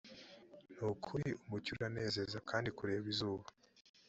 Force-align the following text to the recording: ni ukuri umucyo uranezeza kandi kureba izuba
ni 0.75 0.83
ukuri 0.93 1.27
umucyo 1.43 1.69
uranezeza 1.75 2.37
kandi 2.49 2.69
kureba 2.77 3.05
izuba 3.13 3.45